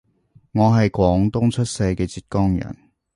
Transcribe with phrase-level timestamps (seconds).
[0.53, 2.75] 我係廣東出世嘅浙江人